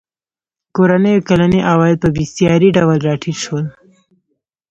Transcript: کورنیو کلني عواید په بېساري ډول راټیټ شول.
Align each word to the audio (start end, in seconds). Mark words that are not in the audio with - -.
کورنیو 0.75 1.25
کلني 1.27 1.59
عواید 1.71 1.97
په 2.03 2.09
بېساري 2.15 2.69
ډول 2.77 2.97
راټیټ 3.07 3.37
شول. 3.43 3.65